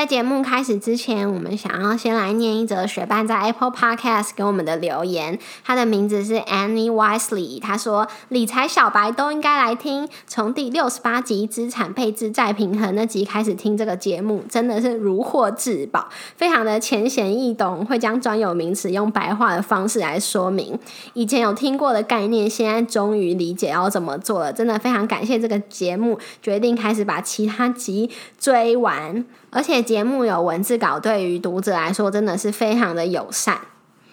[0.00, 5.38] 在节目开始之前，我们想要先来念一则学伴在 Apple Podcast 给我们的留言。
[5.62, 20.78] 他的名字是 Annie Wisely，他说：“理财小白都应该来听，从第六十八集资产配置再平衡那集开始听这个节目，真的是如获至宝，非常的浅显易懂，会将专有名词用白话的方式来说明。
[21.12, 33.58] 以前有听过的概念，现在终于理解要怎么做了，真的非常感谢这个节目，决定开始把其他集追完。”而且节目有文字稿，对于读者来说真的是非常的友善，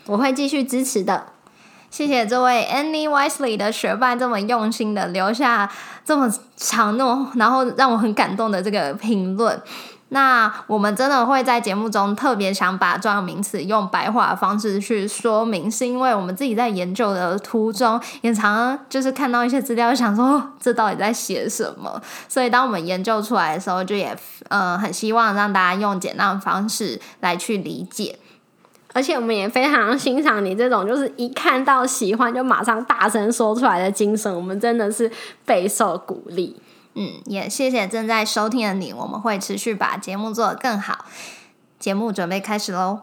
[0.08, 1.28] 我会继续支持的。
[1.90, 5.72] 谢谢这位 Any Wisely 的学伴这么用心的留下
[6.04, 9.62] 这么长、那种然后让我很感动的这个评论。
[10.10, 22.02] 那我们真的会在节目中特别想把专有名词用白话的方式去说明，是因为我们自己在研究的途中，也常就是看到一些资料，想说这到底在写什么。
[22.30, 28.18] 所以当我们研究出来的时候，就也嗯很希望让大家用简单的方式来去理解。
[28.94, 35.12] 而且我们也非常欣赏你这种就是一看到喜欢就马上大声说出来的精神，我们真的是
[35.46, 36.56] 备受鼓励。
[37.00, 41.06] 嗯，也谢谢正在收听的你，我们会持续把节目做得更好。
[41.78, 43.02] 节目准备开始喽！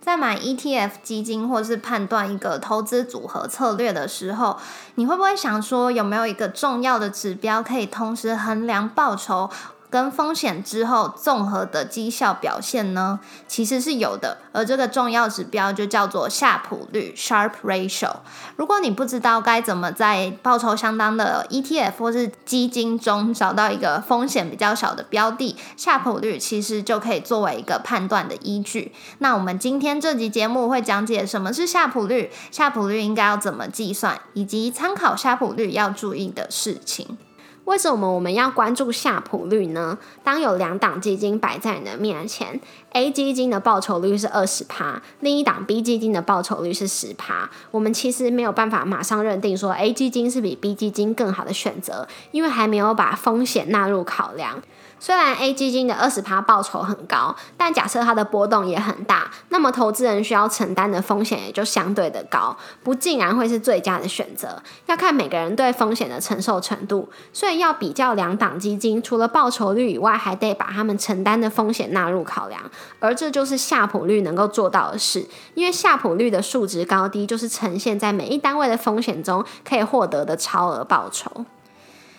[0.00, 4.58] 在买 ETF 基金或是判断一个投资组合策略的时候，
[4.96, 9.48] 你会不会想说，有没有一个重要的指标可以同时衡量报酬？
[9.92, 18.10] 跟风险之后综合的绩效表现呢，其实是有的，而这个重要指标就叫做夏普率 （Sharp Ratio）。
[18.56, 28.92] 如果你不知道该怎么在报酬相当的 ETF 或是基金中找到一个风险比较小的标的，夏普率其实就可以作为一个判断的依据。
[29.18, 37.18] 那我们今天这集节目会讲解什么是夏普率，夏普率应该要怎么计算，以及参考夏普率要注意的事情。
[37.64, 39.96] 为什么我们要关注夏普率呢？
[40.24, 42.60] 当有两档基金摆在你的面前
[42.92, 54.60] ，A 基金的报酬率是二十趴，另一档 B 基金的报酬率是十趴，我们其实没有办法马上认定说 A 基金是比 B 基金更好的选择，因为还没有把风险纳入考量。
[54.98, 64.62] 虽然 A 基金的二十趴报酬很高，但假设它的波动也很大，那么投资人需要承担的风险也就相对的高，不尽然会是最佳的选择。
[64.86, 72.60] 要看每个人对风险的承受程度，所以要比较两档基金，除了报酬率以外，还得把他们承担的风险纳入考量。
[72.98, 81.44] 而这就是夏普率能够做到的事，因为夏普率的数值高低，就是呈现在每一单位的风险中可以获得的超额报酬。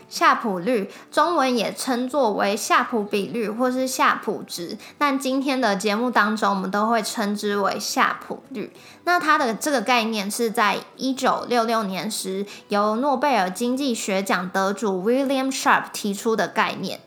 [0.09, 8.71] 夏普率，中文也称作为夏普比率或是夏普值，那今天的节目当中，我们都会称之为夏普率。
[9.05, 16.99] 那它的这个概念是在一九六六年时，由诺贝尔经济学奖得主 William Sharp 提出的概念。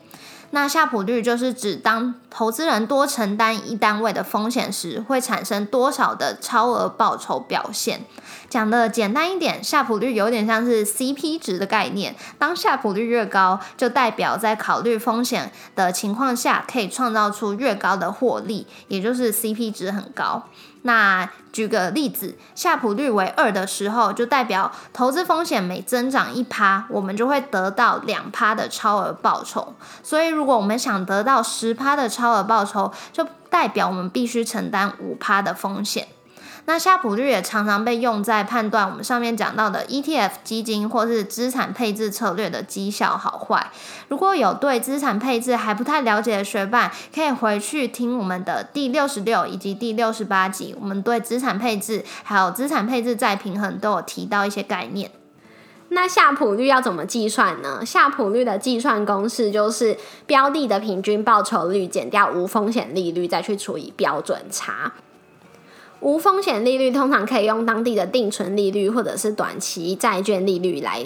[0.57, 8.01] 那夏普率就是指当投资人多承担一单位的风险时，会产生多少的超额报酬表现。
[8.49, 12.15] 讲的简单一点，夏普率有点像是 CP 值的概念。
[12.39, 20.47] 当夏普率越高，就代表在考虑风险的情况下，可以创造出越高的获利，也就是 CP 值很高。
[20.83, 29.75] 那举个例子，夏普率为二的时候，就代表投资风险每增长一趴，我们就会得到两趴的超额报酬。
[30.03, 36.07] 所以，如果我们想得到十趴的超额报酬，就代表我们必须承担五趴的风险。
[36.69, 43.71] 那夏普率也常常被用在判断我们上面讲到的 ETF 基金或是资产配置策略的绩效好坏。
[44.09, 55.09] 如果有对资产配置还不太了解的学伴，可以回去听我们的第六十六以及第六十八集，我们对资产配置还有资产配置再平衡都有提到一些概念。
[55.87, 57.85] 那夏普率要怎么计算呢？
[57.85, 64.91] 夏普率的计算公式就是标的的平均报酬率减掉无风险利率，再去除以标准差。
[65.99, 71.05] 无风险利率通常可以用当地的定存利率或者是短期债券利率来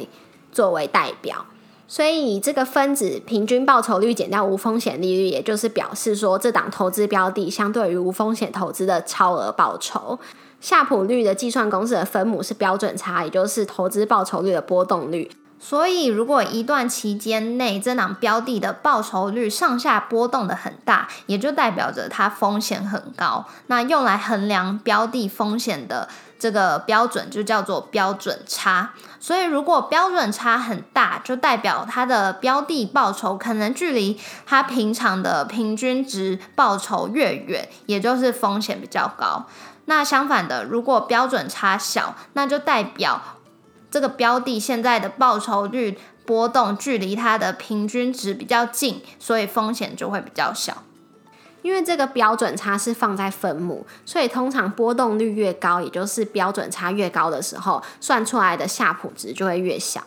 [0.52, 1.46] 作为代表，
[1.88, 10.20] 所以这个分子平均报酬率减掉无风险利率，也就是表示说这档投资标的相对于无风险投资的超额报酬。
[10.60, 15.32] 夏普率的计算公式的分母是标准差，也就是投资报酬率的波动率。
[15.64, 23.46] 所以，如果一段期间内这档标的的报酬率上下波动的很大，也就代表着它风险很高。
[23.68, 26.10] 那用来衡量标的风险的
[26.40, 28.90] 这个标准就叫做标准差。
[29.20, 39.46] 所以，如果标准差很大，就代表它的标的报酬可能距离它平常的平均值报酬越远，也就是风险比较高。
[39.86, 43.22] 那相反的，如果标准差小，那就代表。
[43.92, 50.84] 这个标的现在的报酬率波动距离它的平均值比较近，所以风险就会比较小。
[51.62, 60.02] 因为这个标准差是放在分母，所以通常波动率越高，也就是标准差越高的时候，算出来的夏普值就会越小。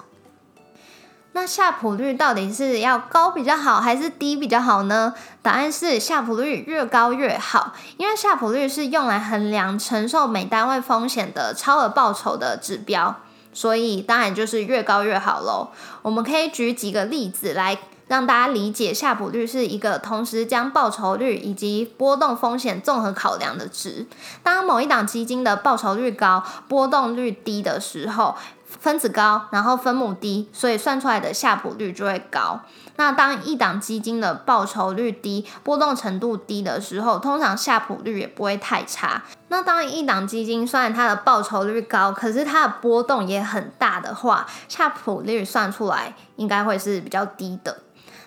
[1.33, 5.15] 那夏普率到底是要高比较好，还是低比较好呢？
[5.43, 13.21] 答案是夏普率越高越好，因为夏普率是用来衡量承受每单位风险的超额报酬的指标。
[13.55, 15.69] 所以当然就是越高越好喽。
[16.03, 17.79] 我们可以举几个例子来
[18.09, 24.07] 让大家理解夏普率是一个同时将报酬率以及波动风险综合考量的值。
[24.43, 28.35] 当某一档基金的报酬率高、波动率低的时候，
[28.81, 32.61] 分子高，然后分母低，所以算出来的夏普率就会高。
[32.97, 39.23] 那当一档基金的报酬率低、波动程度低的时候，通常夏普率也不会太差。
[39.49, 47.79] 那当一档基金虽然它的报酬率高，可是它的波动也很大的话，夏普率算出来应该会是比较低的。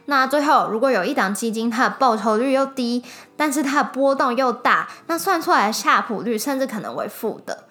[0.10, 3.04] 那最后，如果有一档基金它的报酬率又低，
[3.36, 7.66] 但是它的波动又大，那算出来的夏普率甚至可能为负的。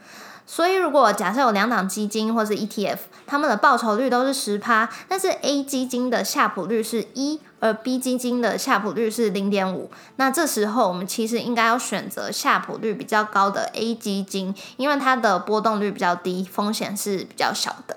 [0.48, 17.96] 所以，如果假设有两档基金或是 ETF，它们的报酬率都是十趴，但是 A 基金的夏普率是一，而 B 基金的夏普率是零点五，那这时候我们其实应该要选择夏普率比较高的 A 基金，因为它的波动率比较低，风险是比较小的。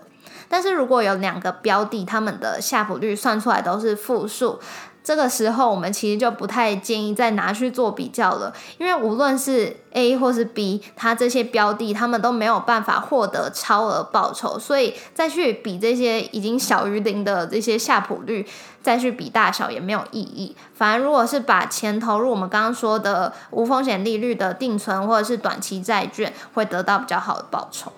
[0.52, 4.60] 但是如果有两个标的，它们的夏普率算出来都是负数。
[5.04, 18.46] 这个时候，我们其实就不太建议再拿去做比较了，因为无论是 A 或是 B，它这些标的，他们都没有办法获得超额报酬，所以再去比这些已经小于零的这些夏普率，
[18.84, 20.56] 再去比大小也没有意义。
[20.76, 27.92] 反而，如果是把钱投入我们刚刚说的无风险利率的定存或者是短期债券，会得到比较好的报酬。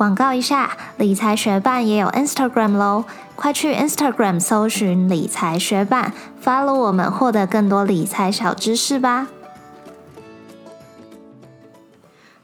[0.00, 3.04] 广告一下，理财学办也有 Instagram 喽，
[3.36, 9.26] 快去 Instagram 搜寻理财学办，follow 我们，获得更多理财小知识吧。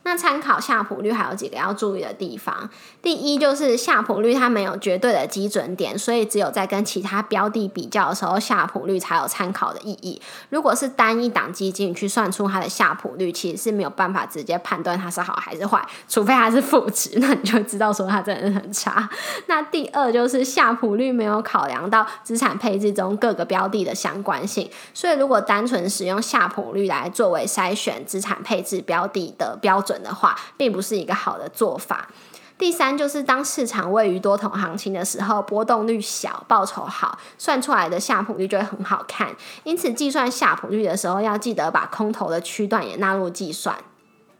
[0.07, 2.71] 那参考夏普率还有几个要注意的地方。
[3.03, 10.23] 第一就是夏普率它没有绝对的基准点，所以只有在跟其他标的比较的时候，夏普率才有参考的意义。
[10.51, 19.11] 如果是单一档基金去算出它的夏普率，其实是没有办法直接判断它是好还是坏，除非它是负值，那你就知道说它真的很差。
[19.47, 29.96] 那第二就是夏普率没有考量到资产配置中各个标的的相关性，所以如果单纯使用夏普率来作为筛选资产配置标的的标准。
[30.03, 32.09] 的话，并不是一个好的做法。
[32.59, 39.29] 第三，就是当市场位于多头行情的时候，波动率小，报酬好，算出来的夏普率就会很好看。
[39.65, 43.77] 因此，计算夏普率的时候，要记得把空头的区段也纳入计算。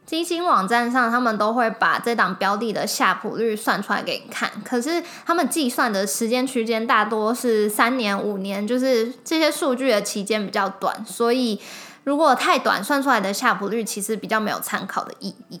[0.03, 4.49] 基金网站上，他们都会把这档标的的夏普率算出来给你看。
[4.65, 11.61] 可是，他们计算的时间区间大多是三年、五年，就是这些数据的期间比较短，所以。
[12.07, 15.59] 如果太短，算出来的夏普率其实比较没有参考的意义。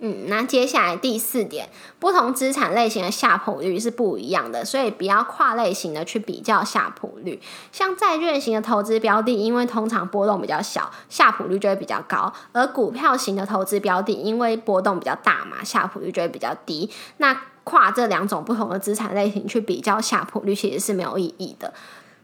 [0.00, 7.40] 嗯，那接下来第四点，不同资产类型的夏普率是不一样的，所以不要跨类型的去比较夏普率。
[7.72, 16.90] 像债券型的投资标的，因为通常波动比较小，夏普率就会比较高；而股票型的投资标的，因为波动比较大嘛，夏普率就会比较低。
[17.16, 21.72] 那跨这两种不同的资产类型去比较夏普率，其实是没有意义的。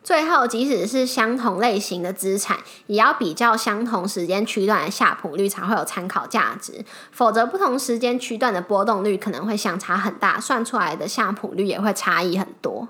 [0.06, 6.84] 最后，即使是相同类型的资产，也要比较相同时间区段的夏普率才会有参考价值。
[7.10, 12.86] 否则，不同时间区段的波动率可能会相差很大，算出来的夏普率也会差异很多。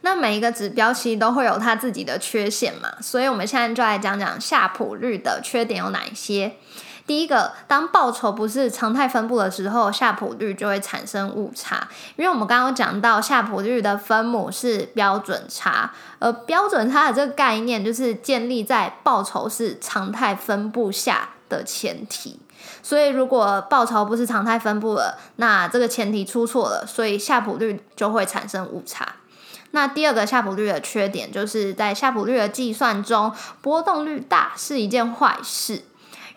[0.00, 6.56] 那每一个指标其实都会有它自己的缺陷嘛，所以我们现在就来讲讲夏普率的缺点有哪些。
[7.08, 11.88] 第一个，当报酬不是常态分布的时候，夏普率就会产生误差。
[12.16, 22.38] 因为我们刚刚讲到夏普率的分母是标准差，而标准差的这个概念就是建立在报酬是常态分布下的前提。
[22.82, 29.14] 所以如果报酬不是常态分布了，那这个前提出错了，所以夏普率就会产生误差。
[29.70, 35.84] 那第二个夏普率的缺点就是在夏普率的计算中，波动率大是一件坏事。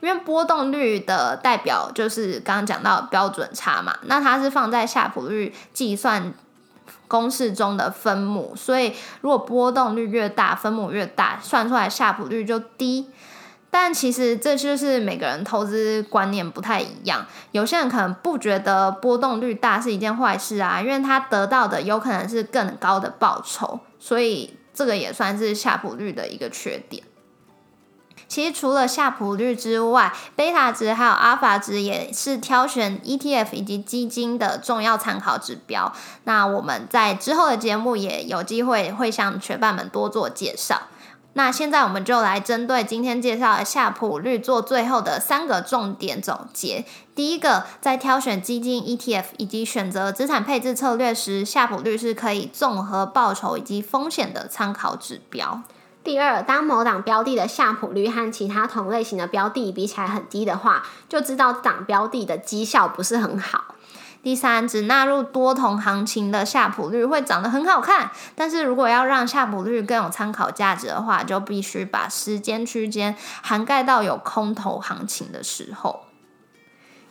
[0.01, 6.33] 因为波动率的代表就是刚刚讲到标准差嘛，那它是放在夏普率计算
[7.07, 13.09] 公式中的分母，所以如果波动率越大，分母越大，算出来夏普率就低。
[13.73, 27.01] 但其实这就是每个人投资观念不太一样，有些人可能不觉得波动率大是一件坏事啊，因为他得到的有可能是更高的报酬，所以这个也算是夏普率的一个缺点。
[28.27, 35.91] 其实除了夏普率之外，贝塔值还有阿法值也是挑选 ETF 以及基金的重要参考指标。
[36.23, 40.83] 那我们在之后的节目也有机会会向学伴们多做介绍。
[41.33, 46.83] 那现在我们就来针对今天介绍的夏普率做最后的三个重点总结。
[47.15, 55.61] 第一个，在挑选基金、ETF 以及选择资产配置策略时，夏普率是可以综合报酬以及风险的参考指标。
[56.03, 63.75] 第二，当某档标的的夏普率和其他同类型的标的比起来很低的话，就知道这档标的的绩效不是很好。
[64.23, 76.05] 第三，只纳入多头行情的夏普率会长得很好看，但是如果要让夏普率更有参考价值的话，就必须把时间区间涵盖到有空头行情的时候。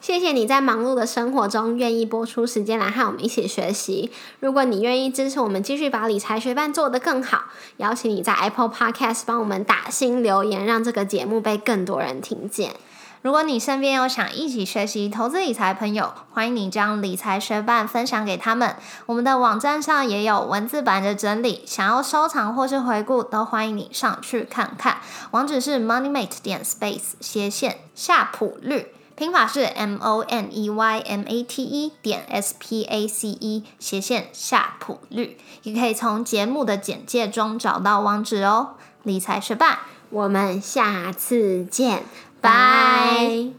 [0.00, 4.10] 谢谢你在忙碌的生活中愿意播出时间来和我们一起学习。
[4.40, 7.44] 如果你愿意支持我们继续把理财学伴做得更好，
[7.76, 12.72] 邀请你在 Apple Podcast 帮我们打新留言，让这个节目被更多人听见。
[13.20, 18.74] 如果你身边有想一起学习投资理财的朋友，欢迎你将理财学伴分享给他们。
[19.04, 24.96] 我们的网站上也有文字版的整理，想要收藏或是回顾，都欢迎你上去看看。
[25.32, 28.86] 网址是 moneymate 点 space 斜线夏普率，
[29.20, 33.66] 拼法是 m o n e y m a t e 点 s p a c e
[33.78, 38.76] 斜线夏普率，也可以从节目的简介中找到网址哦。
[39.02, 42.02] 理财学霸，我们下次见。
[42.40, 43.50] 拜。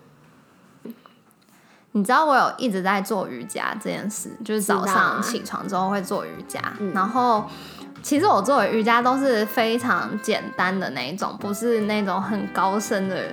[1.91, 6.74] 你知道我有一直在做瑜伽这件事，就是早上起床之后会做瑜伽。
[6.96, 7.48] 然后，
[8.01, 13.24] 其实我做的瑜伽都是非常简单的那一种，不是那种很高深的，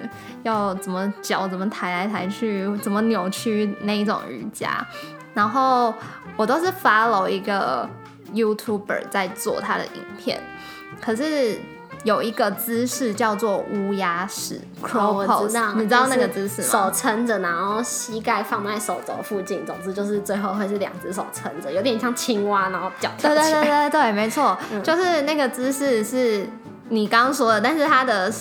[0.42, 4.86] 要怎么脚怎么抬来抬去，怎么扭曲那一种瑜伽。
[5.34, 5.94] 然后
[6.36, 7.88] 我都是 follow 一个
[8.34, 10.40] YouTuber 在做他的影片，
[11.00, 11.58] 可是。
[12.04, 16.68] 有一个姿势叫做乌鸦式 crow pose，你知道那个姿势吗？
[16.68, 23.10] 手撑着，然后膝盖放在手肘附近，总之就是最后会是两只手撑着，有点像青蛙，然后脚。
[23.20, 26.48] 对对对对对，没错，就是那个姿势是
[26.88, 28.32] 你刚刚说的，但是它的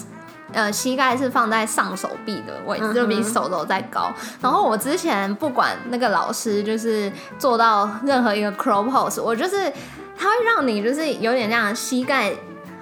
[0.53, 4.13] 呃膝盖是放在上手臂的位置，就比手肘再高。
[4.39, 9.71] 然后我之前不管那个老师就是做到任何一个 crow pose，我就是
[10.15, 12.31] 他会让你就是有点像膝盖。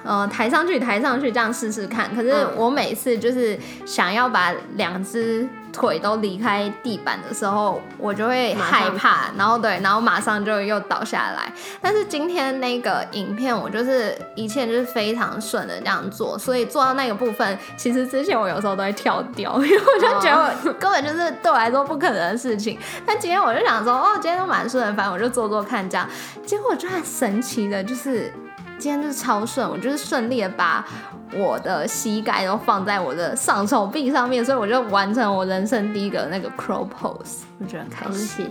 [0.05, 2.15] 呃，抬上去，抬上去，这样试试看。
[2.15, 11.51] 可是我每次就是想要把两只腿都离开地板的时候，我就会害怕，然后对，然后马上就又倒下来。
[11.81, 22.77] 但是今天那个影片，我就是一切就是非常顺的这样做，所以做到那个部分，其实之前我有时候都会跳掉， 因为我就觉得根本就是对我来说不可能的事情。
[23.05, 26.07] 但今天我就想说，哦，今天都蛮顺的，反正我就做做看这样。
[26.45, 28.31] 结果就很神奇的，就是。
[28.77, 30.85] 今天就是超顺，我就是顺利的把
[31.33, 38.49] 我的膝盖都放在我的上手臂上面，所以我就完成我人生第一个那个 crow pose，我觉得很开心。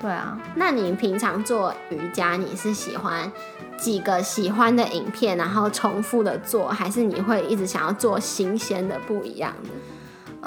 [0.00, 3.30] 对啊，那你平常做瑜伽，你是喜欢
[3.76, 9.70] 几个喜欢的影片，然后重复的做，还是你会一直想要做新鲜的、不一样的？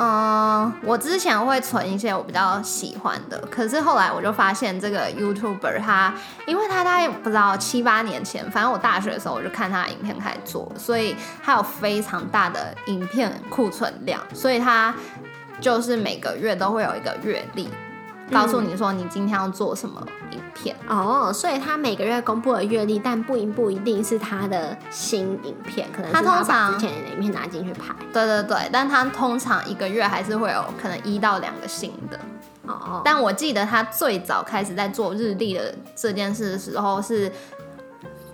[0.03, 6.12] 嗯，我之前会存一些我比较喜欢的，可是后来我就发现这个 YouTuber 他，
[6.48, 14.91] 因为他大概不知道七八年前，反正我大学的时候我就看他的影片开始做，所以他有非常大的影片库存量，所以他
[15.60, 17.70] 就是每个月都会有一个月历。
[18.32, 27.94] 告诉你说你今天要做什么影片哦，所以他每个月公布的月历，但不一不一定是他的新影片，可能他通常之前的影片拿进去拍。
[28.14, 32.20] 对对对，但他通常一个月还是会有可能一到两个新的
[32.66, 33.02] 哦。
[33.04, 37.32] 但我记得他最早开始在做日历的这件事的时候是，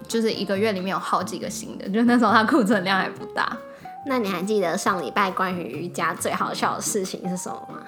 [0.08, 3.58] 就是一个月里面有好几个新的，就那时候他库存量还不大。
[4.06, 7.80] 那你还记得上礼拜关于瑜伽最好笑的事情是什么吗？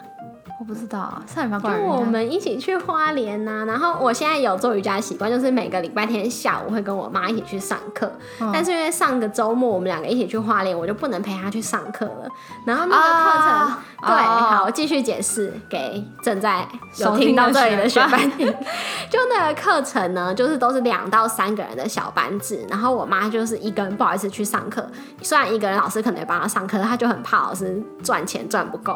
[0.59, 8.11] 我不知道啊，上礼拜过跟我们一起去花莲呐、然后我现在有做瑜伽习惯，就是每个礼拜天下午会跟我妈一起去上课。
[8.41, 12.27] 嗯但是因为上个周末我们两个一起去花莲，我就不能陪她去上课了。
[12.65, 18.45] 然后那个课程，啊对，哦好，我继续解释给正在有收听到这里的学学伴听。
[19.09, 24.85] 就那个课程呢，就是都是两到三个人的小班制，然后我妈就是一个人不好意思去上课，
[25.21, 28.93] 虽然一个人老师可能也帮她上课，她就很怕老师赚钱赚不够。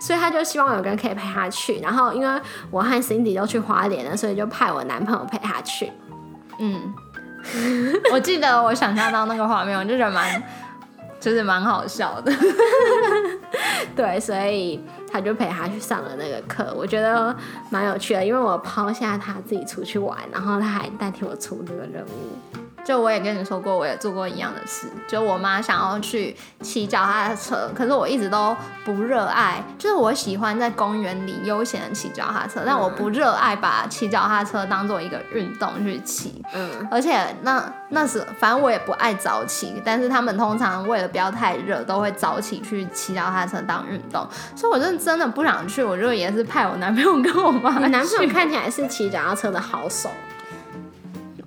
[0.00, 5.90] 所以他就希望有个人可以陪他去，然后因为我和 Cindy 都去花莲了，所以就派我男朋友陪他去。
[6.58, 6.92] 嗯，
[8.12, 10.42] 我记得我想象到那个画面，我就觉得蛮，
[11.18, 12.32] 就是蛮好笑的。
[13.96, 17.34] 对，所以他就陪他去上了那个课，我觉得
[17.70, 22.59] 蛮有趣的，因为我抛下他自己出去玩，然后他还代替我出这个任务。
[22.84, 24.88] 就我也跟你说过，我也做过一样的事。
[25.06, 29.62] 就我妈想要去骑脚踏车，可是我一直都不热爱。
[29.78, 36.42] 就是我喜欢在公园里悠闲的骑脚踏车，但我不热爱把骑脚踏车当做一个运动去骑。
[36.52, 44.26] 嗯，而且那那时反正我也不爱早起，但是他们通常为了不要太热，都会早起去骑脚踏车当运动。
[44.56, 47.78] 所以我真的真的不想去，我就也是派我男朋友跟我妈。
[47.78, 50.10] 你男朋友看起来是骑脚踏车的好手，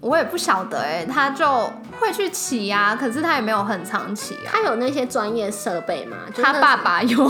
[0.03, 4.51] 我也不晓得哎、他就会去骑呀、可是他也没有很常骑啊。
[4.51, 6.17] 他有那些专业设备吗？
[6.33, 7.25] 就他爸爸有，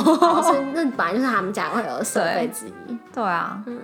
[0.73, 2.97] 那本来就是他们家会有设备之一。
[3.13, 3.79] 对啊，嗯